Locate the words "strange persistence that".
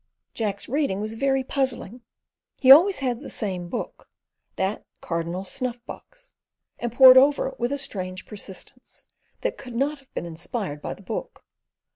7.77-9.59